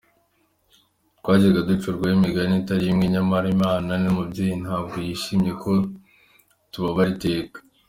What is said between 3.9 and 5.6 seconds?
ni umubyeyi ntabwo yashimye